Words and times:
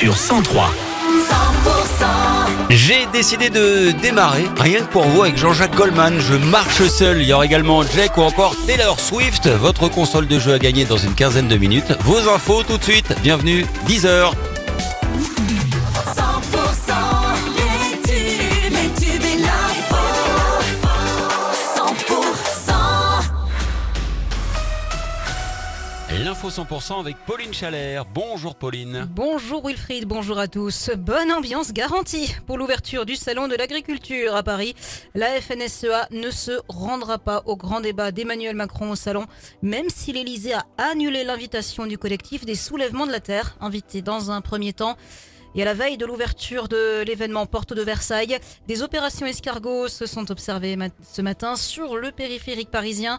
sur 0.00 0.16
103. 0.16 0.70
J'ai 2.70 3.04
décidé 3.12 3.50
de 3.50 3.90
démarrer, 4.00 4.46
rien 4.58 4.80
que 4.80 4.90
pour 4.90 5.02
vous, 5.02 5.24
avec 5.24 5.36
Jean-Jacques 5.36 5.76
Goldman. 5.76 6.18
Je 6.18 6.36
marche 6.36 6.86
seul. 6.86 7.20
Il 7.20 7.28
y 7.28 7.34
aura 7.34 7.44
également 7.44 7.82
Jack 7.82 8.16
ou 8.16 8.22
encore 8.22 8.56
Taylor 8.66 8.98
Swift. 8.98 9.46
Votre 9.46 9.88
console 9.88 10.26
de 10.26 10.38
jeu 10.38 10.54
à 10.54 10.58
gagner 10.58 10.86
dans 10.86 10.96
une 10.96 11.14
quinzaine 11.14 11.48
de 11.48 11.56
minutes. 11.58 11.92
Vos 12.00 12.30
infos 12.30 12.62
tout 12.62 12.78
de 12.78 12.82
suite. 12.82 13.14
Bienvenue, 13.22 13.66
10h. 13.86 14.30
L'info 26.30 26.48
100% 26.48 27.00
avec 27.00 27.16
Pauline. 27.26 27.50
Bonjour 28.14 28.54
Pauline. 28.54 29.08
Bonjour 29.10 29.66
Wilfried, 29.66 30.04
bonjour 30.04 30.38
à 30.38 30.46
tous. 30.46 30.90
Bonne 30.96 31.32
ambiance 31.32 31.72
garantie 31.72 32.32
pour 32.46 32.56
l'ouverture 32.56 33.04
du 33.04 33.16
Salon 33.16 33.48
de 33.48 33.56
l'agriculture 33.56 34.36
à 34.36 34.44
Paris. 34.44 34.76
La 35.16 35.40
FNSEA 35.40 36.06
ne 36.12 36.30
se 36.30 36.52
rendra 36.68 37.18
pas 37.18 37.42
au 37.46 37.56
grand 37.56 37.80
débat 37.80 38.12
d'Emmanuel 38.12 38.54
Macron 38.54 38.92
au 38.92 38.94
Salon, 38.94 39.26
même 39.62 39.88
si 39.88 40.12
l'Elysée 40.12 40.52
a 40.52 40.66
annulé 40.78 41.24
l'invitation 41.24 41.84
du 41.84 41.98
collectif 41.98 42.44
des 42.44 42.54
soulèvements 42.54 43.08
de 43.08 43.12
la 43.12 43.18
Terre, 43.18 43.56
invité 43.60 44.00
dans 44.00 44.30
un 44.30 44.40
premier 44.40 44.72
temps. 44.72 44.96
Et 45.56 45.62
à 45.62 45.64
la 45.64 45.74
veille 45.74 45.98
de 45.98 46.06
l'ouverture 46.06 46.68
de 46.68 47.02
l'événement 47.02 47.44
Porte 47.44 47.72
de 47.72 47.82
Versailles, 47.82 48.38
des 48.68 48.82
opérations 48.82 49.26
escargots 49.26 49.88
se 49.88 50.06
sont 50.06 50.30
observées 50.30 50.78
ce 51.02 51.22
matin 51.22 51.56
sur 51.56 51.96
le 51.96 52.12
périphérique 52.12 52.70
parisien. 52.70 53.18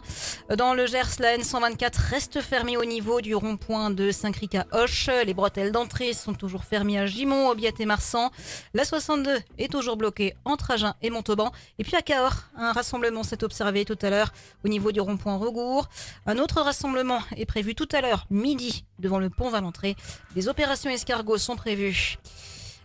Dans 0.56 0.72
le 0.72 0.86
Gers, 0.86 1.18
la 1.18 1.36
N124 1.36 1.98
reste 2.10 2.40
fermée 2.40 2.78
au 2.78 2.86
niveau 2.86 3.20
du 3.20 3.34
rond-point 3.34 3.90
de 3.90 4.10
Saint-Cric 4.10 4.54
à 4.54 4.66
Hoche. 4.72 5.10
Les 5.26 5.34
bretelles 5.34 5.72
d'entrée 5.72 6.14
sont 6.14 6.32
toujours 6.32 6.64
fermées 6.64 6.98
à 6.98 7.04
Gimont, 7.04 7.50
Aubiette 7.50 7.80
et 7.80 7.86
Marsan. 7.86 8.30
La 8.72 8.86
62 8.86 9.40
est 9.58 9.70
toujours 9.70 9.98
bloquée 9.98 10.34
entre 10.46 10.70
Agen 10.70 10.94
et 11.02 11.10
Montauban. 11.10 11.52
Et 11.78 11.84
puis 11.84 11.96
à 11.96 12.02
Cahors, 12.02 12.44
un 12.56 12.72
rassemblement 12.72 13.24
s'est 13.24 13.44
observé 13.44 13.84
tout 13.84 13.98
à 14.00 14.08
l'heure 14.08 14.32
au 14.64 14.68
niveau 14.68 14.90
du 14.90 15.00
rond-point 15.00 15.36
Regour. 15.36 15.90
Un 16.24 16.38
autre 16.38 16.62
rassemblement 16.62 17.20
est 17.36 17.44
prévu 17.44 17.74
tout 17.74 17.88
à 17.92 18.00
l'heure, 18.00 18.26
midi, 18.30 18.86
devant 18.98 19.18
le 19.18 19.28
pont 19.28 19.50
Valentré. 19.50 19.96
Des 20.34 20.48
opérations 20.48 20.88
escargots 20.88 21.36
sont 21.36 21.56
prévues. 21.56 22.16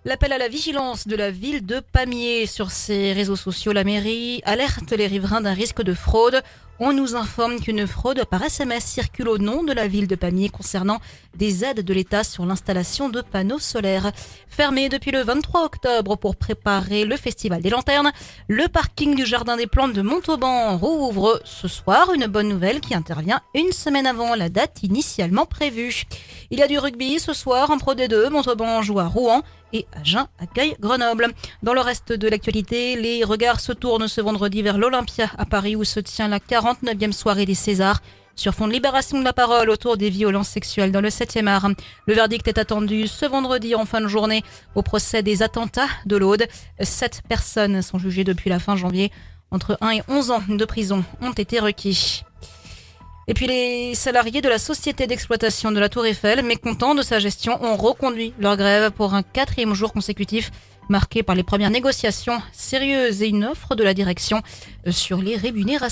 L'appel 0.07 0.31
à 0.31 0.37
la 0.37 0.47
vigilance 0.47 1.05
de 1.05 1.17
la 1.17 1.31
ville 1.31 1.65
de 1.65 1.81
Pamiers 1.81 2.45
sur 2.45 2.71
ses 2.71 3.11
réseaux 3.11 3.35
sociaux, 3.35 3.73
la 3.73 3.83
mairie 3.83 4.41
alerte 4.45 4.93
les 4.93 5.05
riverains 5.05 5.41
d'un 5.41 5.51
risque 5.51 5.81
de 5.81 5.93
fraude. 5.93 6.41
On 6.79 6.93
nous 6.93 7.15
informe 7.15 7.59
qu'une 7.59 7.87
fraude 7.87 8.23
par 8.25 8.43
SMS 8.43 8.85
circule 8.85 9.29
au 9.29 9.39
nom 9.39 9.63
de 9.63 9.73
la 9.73 9.87
ville 9.87 10.05
de 10.05 10.13
Pamiers 10.13 10.49
concernant 10.49 10.99
des 11.35 11.65
aides 11.65 11.81
de 11.81 11.93
l'État 11.93 12.23
sur 12.23 12.45
l'installation 12.45 13.09
de 13.09 13.21
panneaux 13.21 13.57
solaires. 13.57 14.11
Fermé 14.47 14.87
depuis 14.87 15.09
le 15.09 15.23
23 15.23 15.63
octobre 15.63 16.17
pour 16.17 16.35
préparer 16.35 17.03
le 17.03 17.17
festival 17.17 17.63
des 17.63 17.71
lanternes, 17.71 18.11
le 18.47 18.67
parking 18.67 19.15
du 19.15 19.25
Jardin 19.25 19.57
des 19.57 19.65
Plantes 19.65 19.93
de 19.93 20.03
Montauban 20.03 20.77
rouvre 20.77 21.41
ce 21.45 21.67
soir. 21.67 22.13
Une 22.13 22.27
bonne 22.27 22.49
nouvelle 22.49 22.79
qui 22.79 22.93
intervient 22.93 23.41
une 23.55 23.71
semaine 23.71 24.05
avant 24.05 24.35
la 24.35 24.49
date 24.49 24.83
initialement 24.83 25.47
prévue. 25.47 26.03
Il 26.51 26.59
y 26.59 26.63
a 26.63 26.67
du 26.67 26.77
rugby 26.77 27.19
ce 27.19 27.33
soir 27.33 27.71
en 27.71 27.79
Pro 27.79 27.95
D2. 27.95 28.29
Montauban 28.29 28.83
joue 28.83 28.99
à 28.99 29.07
Rouen 29.07 29.41
et 29.73 29.85
Agen 29.93 30.27
accueille 30.39 30.75
Grenoble. 30.79 31.33
Dans 31.63 31.73
le 31.73 31.81
reste 31.81 32.13
de 32.13 32.27
l'actualité, 32.27 32.95
les 32.95 33.23
regards 33.23 33.59
se 33.59 33.73
tournent 33.73 34.07
ce 34.07 34.21
vendredi 34.21 34.61
vers 34.61 34.77
l'Olympia 34.77 35.29
à 35.37 35.45
Paris 35.45 35.75
où 35.75 35.83
se 35.83 35.99
tient 35.99 36.27
la 36.27 36.39
49e 36.73 37.11
soirée 37.11 37.45
des 37.45 37.55
Césars. 37.55 38.01
Sur 38.35 38.53
fond 38.53 38.67
de 38.67 38.73
libération 38.73 39.17
de 39.17 39.23
la 39.23 39.33
parole 39.33 39.69
autour 39.69 39.97
des 39.97 40.11
violences 40.11 40.49
sexuelles 40.49 40.91
dans 40.91 41.01
le 41.01 41.09
7e 41.09 41.47
art. 41.47 41.69
Le 42.05 42.13
verdict 42.13 42.47
est 42.47 42.59
attendu 42.59 43.07
ce 43.07 43.25
vendredi 43.25 43.73
en 43.73 43.85
fin 43.85 43.99
de 43.99 44.07
journée 44.07 44.43
au 44.75 44.83
procès 44.83 45.23
des 45.23 45.41
attentats 45.41 45.87
de 46.05 46.17
l'Aude. 46.17 46.45
Sept 46.79 47.23
personnes 47.27 47.81
sont 47.81 47.97
jugées 47.97 48.23
depuis 48.23 48.51
la 48.51 48.59
fin 48.59 48.75
janvier. 48.75 49.11
Entre 49.49 49.77
1 49.81 49.89
et 49.89 50.03
11 50.07 50.31
ans 50.31 50.43
de 50.47 50.65
prison 50.65 51.03
ont 51.21 51.31
été 51.31 51.59
requis. 51.59 52.23
Et 53.29 53.33
puis 53.33 53.47
les 53.47 53.95
salariés 53.95 54.41
de 54.41 54.49
la 54.49 54.59
société 54.59 55.07
d'exploitation 55.07 55.71
de 55.71 55.79
la 55.79 55.89
Tour 55.89 56.05
Eiffel, 56.05 56.45
mécontents 56.45 56.95
de 56.95 57.01
sa 57.01 57.19
gestion, 57.19 57.61
ont 57.63 57.75
reconduit 57.75 58.33
leur 58.39 58.55
grève 58.55 58.91
pour 58.91 59.15
un 59.15 59.23
quatrième 59.23 59.73
jour 59.73 59.91
consécutif, 59.91 60.51
marqué 60.89 61.23
par 61.23 61.35
les 61.35 61.43
premières 61.43 61.71
négociations 61.71 62.41
sérieuses 62.53 63.21
et 63.21 63.27
une 63.27 63.43
offre 63.45 63.75
de 63.75 63.83
la 63.83 63.93
direction 63.93 64.41
sur 64.89 65.17
les 65.17 65.35
rémunérations. 65.35 65.87